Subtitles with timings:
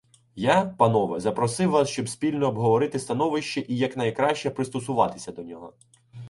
[0.53, 5.73] —Я, панове, запросив вас, щоб спільно обговорити становище і якнайкраще пристосуватися до нього.